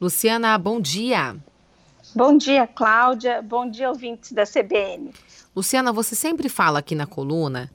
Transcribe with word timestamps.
Luciana, 0.00 0.56
bom 0.56 0.80
dia. 0.80 1.36
Bom 2.14 2.36
dia, 2.36 2.68
Cláudia. 2.68 3.42
Bom 3.42 3.68
dia, 3.68 3.88
ouvintes 3.88 4.30
da 4.30 4.44
CBN. 4.44 5.12
Luciana, 5.56 5.92
você 5.92 6.14
sempre 6.14 6.48
fala 6.48 6.78
aqui 6.78 6.94
na 6.94 7.04
coluna 7.04 7.68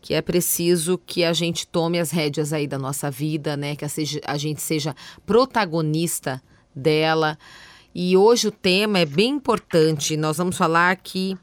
que 0.00 0.14
é 0.14 0.22
preciso 0.22 0.96
que 0.96 1.24
a 1.24 1.34
gente 1.34 1.66
tome 1.66 1.98
as 1.98 2.10
rédeas 2.10 2.54
aí 2.54 2.66
da 2.66 2.78
nossa 2.78 3.10
vida, 3.10 3.54
né? 3.54 3.76
Que 3.76 3.84
a 4.24 4.36
gente 4.38 4.62
seja 4.62 4.96
protagonista 5.26 6.42
dela. 6.74 7.36
E 7.94 8.16
hoje 8.16 8.48
o 8.48 8.52
tema 8.52 9.00
é 9.00 9.04
bem 9.04 9.32
importante. 9.34 10.16
Nós 10.16 10.38
vamos 10.38 10.56
falar 10.56 10.96
que 10.96 11.36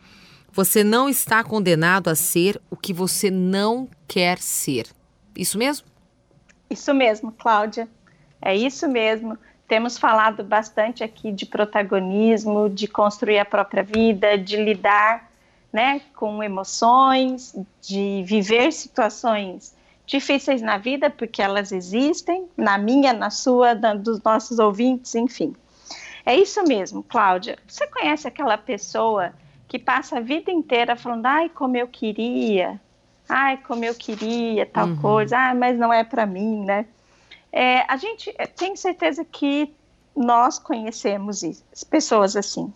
você 0.51 0.83
não 0.83 1.07
está 1.07 1.43
condenado 1.43 2.07
a 2.07 2.15
ser 2.15 2.59
o 2.71 2.75
que 2.75 2.93
você 2.93 3.29
não 3.29 3.87
quer 4.07 4.39
ser. 4.39 4.87
Isso 5.35 5.57
mesmo? 5.59 5.85
Isso 6.67 6.93
mesmo, 6.95 7.31
Cláudia. 7.31 7.87
É 8.41 8.55
isso 8.55 8.87
mesmo. 8.87 9.37
Temos 9.67 9.97
falado 9.97 10.43
bastante 10.43 11.03
aqui 11.03 11.31
de 11.31 11.45
protagonismo, 11.45 12.69
de 12.69 12.87
construir 12.87 13.39
a 13.39 13.45
própria 13.45 13.81
vida, 13.81 14.37
de 14.37 14.57
lidar 14.57 15.29
né, 15.73 16.01
com 16.15 16.41
emoções, 16.43 17.55
de 17.81 18.23
viver 18.25 18.71
situações 18.71 19.75
difíceis 20.05 20.61
na 20.61 20.77
vida, 20.77 21.09
porque 21.09 21.41
elas 21.41 21.71
existem, 21.71 22.47
na 22.55 22.77
minha, 22.77 23.11
na 23.11 23.29
sua, 23.29 23.73
na, 23.73 23.93
dos 23.95 24.21
nossos 24.21 24.59
ouvintes, 24.59 25.15
enfim. 25.15 25.55
É 26.25 26.35
isso 26.35 26.63
mesmo, 26.63 27.03
Cláudia. 27.03 27.57
Você 27.67 27.87
conhece 27.87 28.27
aquela 28.27 28.57
pessoa 28.57 29.33
que 29.67 29.77
passa 29.77 30.17
a 30.17 30.21
vida 30.21 30.51
inteira 30.51 30.95
falando, 30.95 31.25
ai, 31.25 31.49
como 31.49 31.75
eu 31.75 31.87
queria, 31.87 32.79
ai, 33.27 33.57
como 33.57 33.83
eu 33.83 33.95
queria 33.95 34.65
tal 34.65 34.87
uhum. 34.87 34.97
coisa, 34.97 35.37
ah, 35.37 35.55
mas 35.55 35.77
não 35.77 35.91
é 35.91 36.03
para 36.03 36.25
mim, 36.25 36.63
né? 36.63 36.85
É, 37.51 37.81
a 37.91 37.97
gente 37.97 38.33
tem 38.55 38.75
certeza 38.75 39.23
que 39.23 39.73
nós 40.15 40.59
conhecemos 40.59 41.43
isso, 41.43 41.63
pessoas 41.89 42.35
assim. 42.35 42.73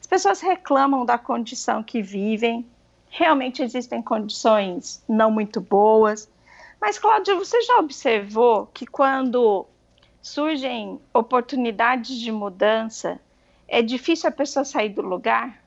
As 0.00 0.06
pessoas 0.06 0.40
reclamam 0.40 1.04
da 1.04 1.18
condição 1.18 1.82
que 1.82 2.02
vivem, 2.02 2.66
realmente 3.08 3.62
existem 3.62 4.02
condições 4.02 5.02
não 5.08 5.30
muito 5.30 5.60
boas, 5.60 6.28
mas, 6.82 6.98
Cláudia, 6.98 7.36
você 7.36 7.62
já 7.62 7.78
observou 7.78 8.66
que 8.74 8.84
quando 8.84 9.64
surgem 10.20 11.00
oportunidades 11.14 12.16
de 12.16 12.32
mudança, 12.32 13.20
é 13.68 13.80
difícil 13.80 14.28
a 14.28 14.32
pessoa 14.32 14.64
sair 14.64 14.88
do 14.88 15.00
lugar? 15.00 15.62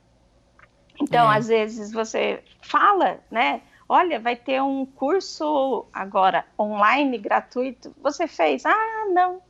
Então, 1.01 1.31
é. 1.31 1.37
às 1.37 1.47
vezes, 1.47 1.93
você 1.93 2.43
fala, 2.61 3.21
né? 3.31 3.61
Olha, 3.87 4.19
vai 4.19 4.35
ter 4.35 4.61
um 4.61 4.85
curso 4.85 5.85
agora 5.93 6.45
online 6.59 7.17
gratuito. 7.17 7.95
Você 8.01 8.27
fez? 8.27 8.65
Ah, 8.65 9.05
não. 9.11 9.41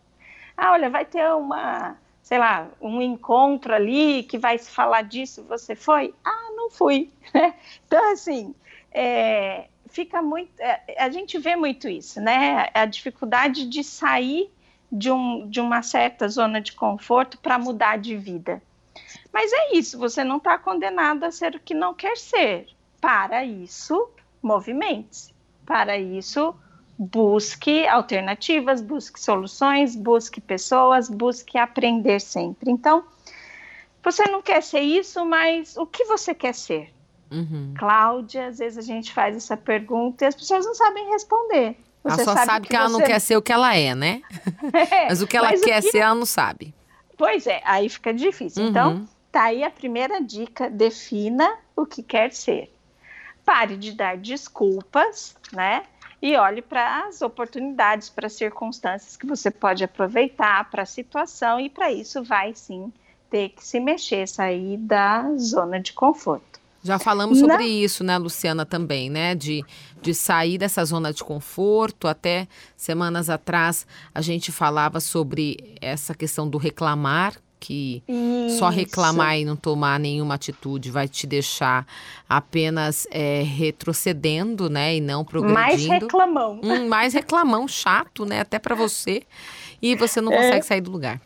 Ah, 0.57 0.71
olha, 0.71 0.89
vai 0.89 1.05
ter 1.05 1.25
uma, 1.33 1.97
sei 2.21 2.37
lá, 2.37 2.67
um 2.81 3.01
encontro 3.01 3.73
ali 3.73 4.23
que 4.23 4.37
vai 4.37 4.57
se 4.57 4.69
falar 4.69 5.03
disso. 5.03 5.43
Você 5.47 5.75
foi? 5.75 6.13
Ah, 6.23 6.49
não 6.55 6.69
fui. 6.69 7.09
então, 7.87 8.11
assim, 8.11 8.53
é, 8.91 9.67
fica 9.87 10.21
muito. 10.21 10.59
É, 10.59 10.81
a 10.97 11.09
gente 11.09 11.37
vê 11.37 11.55
muito 11.55 11.87
isso, 11.87 12.19
né? 12.19 12.69
A 12.73 12.85
dificuldade 12.85 13.67
de 13.67 13.83
sair 13.83 14.51
de, 14.91 15.11
um, 15.11 15.47
de 15.49 15.61
uma 15.61 15.81
certa 15.81 16.27
zona 16.27 16.59
de 16.59 16.73
conforto 16.73 17.37
para 17.37 17.57
mudar 17.57 17.97
de 17.97 18.17
vida. 18.17 18.61
Mas 19.31 19.51
é 19.51 19.75
isso, 19.75 19.97
você 19.97 20.23
não 20.23 20.37
está 20.37 20.57
condenado 20.57 21.23
a 21.23 21.31
ser 21.31 21.55
o 21.55 21.59
que 21.59 21.73
não 21.73 21.93
quer 21.93 22.17
ser. 22.17 22.67
Para 23.01 23.43
isso, 23.43 24.09
movimente-se. 24.45 25.33
Para 25.65 25.97
isso, 25.97 26.53
busque 26.97 27.87
alternativas, 27.87 28.81
busque 28.81 29.19
soluções, 29.19 29.95
busque 29.95 30.39
pessoas, 30.39 31.09
busque 31.09 31.57
aprender 31.57 32.21
sempre. 32.21 32.69
Então, 32.69 33.03
você 34.03 34.23
não 34.29 34.41
quer 34.41 34.61
ser 34.61 34.81
isso, 34.81 35.25
mas 35.25 35.75
o 35.75 35.87
que 35.87 36.05
você 36.05 36.35
quer 36.35 36.53
ser? 36.53 36.93
Uhum. 37.31 37.73
Cláudia, 37.77 38.47
às 38.47 38.59
vezes 38.59 38.77
a 38.77 38.81
gente 38.81 39.11
faz 39.11 39.35
essa 39.35 39.57
pergunta 39.57 40.23
e 40.23 40.27
as 40.27 40.35
pessoas 40.35 40.63
não 40.63 40.75
sabem 40.75 41.09
responder. 41.09 41.75
Você 42.03 42.21
ela 42.21 42.23
só 42.23 42.33
sabe, 42.35 42.45
sabe 42.45 42.61
que, 42.61 42.69
que, 42.69 42.75
ela 42.75 42.87
você... 42.87 42.97
não 42.99 43.01
quer 43.01 43.19
ser 43.19 43.35
o 43.35 43.41
que 43.41 43.51
ela 43.51 43.75
é, 43.75 43.95
né? 43.95 44.21
É, 44.91 45.07
mas 45.07 45.23
o 45.23 45.27
que 45.27 45.35
ela 45.35 45.49
quer 45.49 45.81
que... 45.81 45.89
ser, 45.89 45.97
ela 45.97 46.13
não 46.13 46.25
sabe. 46.25 46.73
Pois 47.17 47.47
é, 47.47 47.61
aí 47.65 47.89
fica 47.89 48.13
difícil. 48.13 48.61
Uhum. 48.61 48.69
Então, 48.69 49.09
tá 49.31 49.45
aí 49.45 49.63
a 49.63 49.71
primeira 49.71 50.21
dica: 50.21 50.69
defina 50.69 51.57
o 51.75 51.83
que 51.83 52.03
quer 52.03 52.31
ser. 52.31 52.74
Pare 53.45 53.77
de 53.77 53.91
dar 53.91 54.17
desculpas, 54.17 55.35
né? 55.53 55.83
E 56.21 56.35
olhe 56.35 56.61
para 56.61 57.05
as 57.07 57.21
oportunidades, 57.21 58.09
para 58.09 58.27
as 58.27 58.33
circunstâncias 58.33 59.15
que 59.15 59.27
você 59.27 59.51
pode 59.51 59.83
aproveitar, 59.83 60.69
para 60.71 60.81
a 60.81 60.85
situação, 60.85 61.59
e 61.59 61.69
para 61.69 61.91
isso 61.91 62.23
vai 62.23 62.53
sim 62.55 62.91
ter 63.29 63.49
que 63.49 63.65
se 63.65 63.79
mexer, 63.79 64.27
sair 64.27 64.77
da 64.77 65.35
zona 65.37 65.79
de 65.79 65.93
conforto. 65.93 66.59
Já 66.85 66.99
falamos 66.99 67.39
sobre 67.39 67.57
Não. 67.57 67.63
isso, 67.63 68.03
né, 68.03 68.15
Luciana, 68.15 68.63
também, 68.63 69.09
né? 69.09 69.33
De, 69.33 69.65
de 70.03 70.13
sair 70.13 70.59
dessa 70.59 70.85
zona 70.85 71.11
de 71.11 71.23
conforto. 71.23 72.07
Até 72.07 72.47
semanas 72.77 73.27
atrás 73.27 73.87
a 74.13 74.21
gente 74.21 74.51
falava 74.51 74.99
sobre 74.99 75.75
essa 75.81 76.13
questão 76.13 76.47
do 76.47 76.59
reclamar, 76.59 77.33
que 77.65 78.03
Isso. 78.07 78.59
só 78.59 78.69
reclamar 78.69 79.39
e 79.39 79.43
não 79.43 79.55
tomar 79.55 79.99
nenhuma 79.99 80.35
atitude 80.35 80.91
vai 80.91 81.07
te 81.07 81.25
deixar 81.25 81.87
apenas 82.29 83.07
é, 83.09 83.41
retrocedendo, 83.41 84.69
né, 84.69 84.97
e 84.97 85.01
não 85.01 85.25
progredindo. 85.25 85.59
Mais 85.59 85.83
reclamão. 85.83 86.59
Hum, 86.63 86.87
mais 86.87 87.13
reclamão, 87.15 87.67
chato, 87.67 88.23
né, 88.23 88.41
até 88.41 88.59
para 88.59 88.75
você. 88.75 89.23
E 89.81 89.95
você 89.95 90.21
não 90.21 90.31
é. 90.31 90.37
consegue 90.37 90.59
é. 90.59 90.61
sair 90.61 90.81
do 90.81 90.91
lugar. 90.91 91.19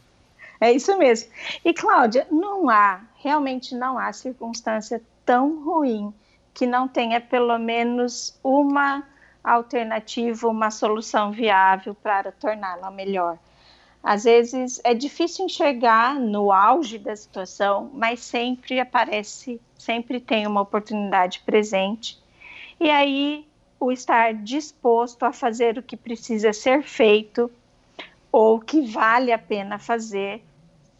É 0.62 0.72
isso 0.72 0.98
mesmo. 0.98 1.30
E 1.64 1.74
Cláudia, 1.74 2.26
não 2.32 2.70
há, 2.70 3.02
realmente 3.18 3.76
não 3.76 3.98
há 4.00 4.14
circunstância 4.14 5.02
tão 5.26 5.62
ruim 5.62 6.14
que 6.54 6.66
não 6.66 6.88
tenha 6.88 7.20
pelo 7.20 7.58
menos 7.58 8.40
uma 8.42 9.04
alternativa, 9.44 10.48
uma 10.48 10.72
solução 10.72 11.34
viável 11.34 11.94
para 11.94 12.32
torná-la 12.32 12.90
melhor. 12.92 13.38
Às 14.04 14.24
vezes 14.24 14.80
é 14.84 14.94
difícil 14.94 15.46
enxergar 15.46 16.16
no 16.20 16.52
auge 16.52 16.98
da 16.98 17.16
situação, 17.16 17.92
mas 17.94 18.22
sempre 18.22 18.80
aparece, 18.80 19.60
sempre 19.78 20.20
tem 20.20 20.48
uma 20.48 20.62
oportunidade 20.62 21.42
presente. 21.46 22.18
E 22.80 22.90
aí 22.90 23.46
o 23.80 23.92
estar 23.92 24.34
disposto 24.34 25.24
a 25.24 25.34
fazer 25.34 25.78
o 25.78 25.84
que 25.84 25.98
precisa 25.98 26.54
ser 26.54 26.84
feito 26.84 27.52
ou 28.32 28.60
que 28.60 28.82
vale 28.82 29.32
a 29.32 29.38
pena 29.38 29.80
fazer 29.80 30.44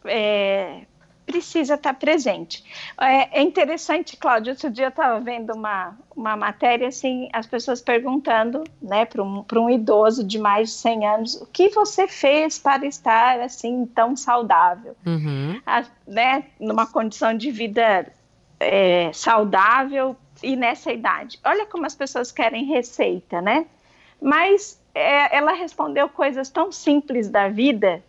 é, 0.06 0.86
precisa 1.30 1.76
estar 1.76 1.94
presente. 1.94 2.64
É, 3.00 3.40
é 3.40 3.44
interessante, 3.44 4.18
Cláudia, 4.18 4.54
outro 4.54 4.72
dia 4.72 4.86
eu 4.86 4.90
estava 4.90 5.20
vendo 5.20 5.54
uma, 5.54 5.96
uma 6.16 6.36
matéria, 6.36 6.88
assim, 6.88 7.30
as 7.32 7.46
pessoas 7.46 7.82
perguntando, 7.82 8.64
né, 8.82 9.06
para 9.06 9.22
um, 9.22 9.46
um 9.54 9.70
idoso 9.70 10.24
de 10.24 10.40
mais 10.40 10.70
de 10.70 10.76
100 10.76 11.06
anos, 11.06 11.36
o 11.36 11.46
que 11.46 11.70
você 11.70 12.08
fez 12.08 12.58
para 12.58 12.84
estar, 12.88 13.40
assim, 13.42 13.86
tão 13.94 14.16
saudável? 14.16 14.98
Uhum. 15.06 15.62
A, 15.68 15.86
né, 16.08 16.46
numa 16.60 16.88
condição 16.88 17.38
de 17.38 17.52
vida 17.52 18.12
é, 18.60 19.12
saudável 19.14 20.16
e 20.42 20.56
nessa 20.56 20.92
idade. 20.92 21.40
Olha 21.46 21.68
como 21.68 21.86
as 21.86 21.94
pessoas 21.94 22.32
querem 22.32 22.66
receita, 22.66 23.40
né? 23.40 23.68
Mas 24.20 24.82
é, 24.96 25.38
ela 25.38 25.54
respondeu 25.54 26.10
coisas 26.10 26.50
tão 26.50 26.72
simples 26.72 27.30
da 27.30 27.50
vida, 27.50 28.04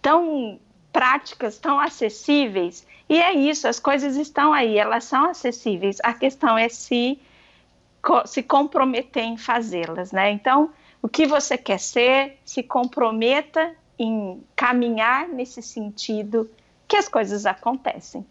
tão 0.00 0.58
práticas 0.96 1.58
tão 1.58 1.78
acessíveis. 1.78 2.86
E 3.06 3.20
é 3.20 3.30
isso, 3.34 3.68
as 3.68 3.78
coisas 3.78 4.16
estão 4.16 4.50
aí, 4.50 4.78
elas 4.78 5.04
são 5.04 5.28
acessíveis. 5.28 5.98
A 6.02 6.14
questão 6.14 6.56
é 6.56 6.70
se 6.70 7.20
se 8.24 8.42
comprometer 8.42 9.24
em 9.24 9.36
fazê-las, 9.36 10.12
né? 10.12 10.30
Então, 10.30 10.70
o 11.02 11.08
que 11.08 11.26
você 11.26 11.58
quer 11.58 11.80
ser, 11.80 12.38
se 12.46 12.62
comprometa 12.62 13.74
em 13.98 14.40
caminhar 14.54 15.28
nesse 15.28 15.60
sentido 15.60 16.48
que 16.88 16.96
as 16.96 17.08
coisas 17.08 17.44
acontecem. 17.44 18.24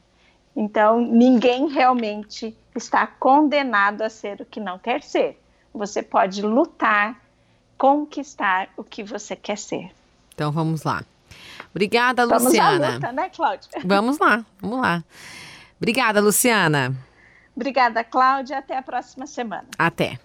Então, 0.55 1.01
ninguém 1.01 1.67
realmente 1.67 2.55
está 2.73 3.05
condenado 3.05 4.01
a 4.01 4.09
ser 4.09 4.41
o 4.41 4.45
que 4.45 4.61
não 4.61 4.79
quer 4.79 5.03
ser. 5.03 5.37
Você 5.73 6.01
pode 6.01 6.41
lutar, 6.41 7.21
conquistar 7.77 8.69
o 8.77 8.83
que 8.83 9.03
você 9.03 9.35
quer 9.35 9.57
ser. 9.57 9.91
Então, 10.33 10.51
vamos 10.53 10.83
lá. 10.83 11.03
Obrigada, 11.75 12.25
vamos 12.25 12.45
Luciana. 12.45 12.93
Luta, 12.93 13.11
né, 13.11 13.29
Cláudia? 13.29 13.69
Vamos 13.83 14.17
lá, 14.17 14.45
vamos 14.61 14.79
lá. 14.79 15.03
Obrigada, 15.77 16.21
Luciana. 16.21 16.95
Obrigada, 17.53 18.01
Cláudia. 18.01 18.59
Até 18.59 18.77
a 18.77 18.81
próxima 18.81 19.27
semana. 19.27 19.65
Até. 19.77 20.17